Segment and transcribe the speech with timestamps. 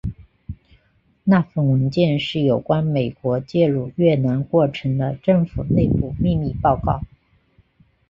[1.25, 7.03] 那份文件是有关美国介入越南过程的政府内部秘密报告。